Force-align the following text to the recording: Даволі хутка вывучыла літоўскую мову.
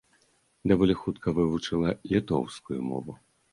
Даволі 0.71 0.95
хутка 1.01 1.27
вывучыла 1.41 1.93
літоўскую 2.15 2.79
мову. 2.91 3.11